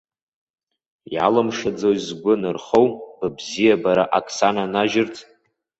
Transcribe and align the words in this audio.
Иалымшаӡои 1.13 1.97
згәы 2.05 2.33
нырхоу 2.41 2.87
быбзиабара 3.17 4.05
ак 4.17 4.27
сананажьырц? 4.35 5.15